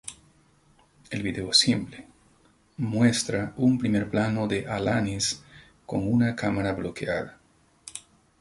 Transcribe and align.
El 1.11 1.21
video 1.25 1.51
es 1.51 1.59
simple, 1.59 2.07
muestra 2.77 3.53
un 3.55 3.77
primer 3.77 4.09
plano 4.09 4.47
de 4.47 4.65
Alanis 4.67 5.43
con 5.85 6.11
una 6.11 6.35
cámara 6.35 6.73
bloqueada. 6.73 7.39